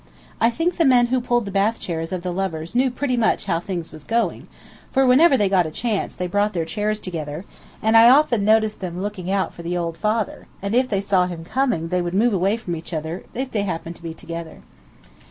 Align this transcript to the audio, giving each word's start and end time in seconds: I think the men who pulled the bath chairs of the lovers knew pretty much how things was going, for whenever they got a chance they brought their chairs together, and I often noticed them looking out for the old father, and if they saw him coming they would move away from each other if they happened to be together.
I 0.39 0.49
think 0.49 0.77
the 0.77 0.83
men 0.83 1.05
who 1.13 1.21
pulled 1.21 1.45
the 1.45 1.51
bath 1.51 1.79
chairs 1.79 2.11
of 2.11 2.23
the 2.23 2.33
lovers 2.33 2.73
knew 2.73 2.89
pretty 2.89 3.15
much 3.15 3.45
how 3.45 3.59
things 3.59 3.91
was 3.91 4.03
going, 4.03 4.47
for 4.91 5.05
whenever 5.05 5.37
they 5.37 5.47
got 5.47 5.67
a 5.67 5.69
chance 5.69 6.15
they 6.15 6.25
brought 6.25 6.53
their 6.53 6.65
chairs 6.65 6.99
together, 6.99 7.45
and 7.83 7.95
I 7.95 8.09
often 8.09 8.43
noticed 8.43 8.79
them 8.79 8.99
looking 8.99 9.29
out 9.29 9.53
for 9.53 9.61
the 9.61 9.77
old 9.77 9.95
father, 9.99 10.47
and 10.59 10.73
if 10.73 10.89
they 10.89 11.01
saw 11.01 11.27
him 11.27 11.45
coming 11.45 11.89
they 11.89 12.01
would 12.01 12.15
move 12.15 12.33
away 12.33 12.57
from 12.57 12.75
each 12.75 12.93
other 12.93 13.25
if 13.35 13.51
they 13.51 13.61
happened 13.61 13.95
to 13.97 14.01
be 14.01 14.15
together. 14.15 14.63